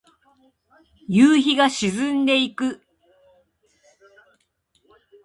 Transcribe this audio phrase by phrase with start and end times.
[1.07, 2.81] 夕日が沈んでいく。